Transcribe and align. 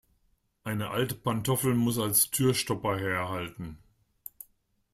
Eine 0.63 0.89
alte 0.89 1.13
Pantoffel 1.13 1.75
muss 1.75 1.99
als 1.99 2.31
Türstopper 2.31 2.97
herhalten. 2.97 3.77